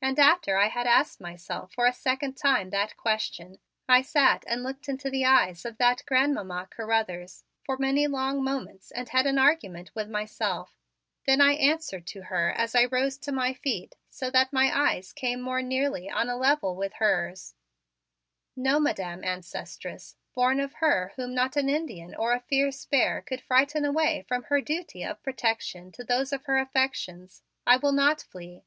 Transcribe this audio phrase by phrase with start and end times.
[0.00, 4.62] And after I had asked myself for a second time that question I sat and
[4.62, 9.36] looked into the eyes of that Grandmamma Carruthers for many long moments and had an
[9.38, 10.78] argument with myself;
[11.26, 15.12] then I answered to her as I rose to my feet so that my eyes
[15.12, 17.54] came more nearly on a level with hers:
[18.56, 23.42] "No, Madam Ancestress, born of her whom not an Indian or a fierce bear could
[23.42, 28.22] frighten away from her duty of protection to those of her affections, I will not
[28.22, 28.64] flee.